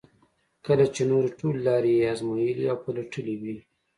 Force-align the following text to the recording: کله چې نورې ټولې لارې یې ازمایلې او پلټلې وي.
کله 0.65 0.85
چې 0.93 1.01
نورې 1.11 1.29
ټولې 1.39 1.59
لارې 1.67 1.91
یې 1.99 2.09
ازمایلې 2.13 2.65
او 2.73 2.77
پلټلې 2.83 3.35
وي. 3.41 3.55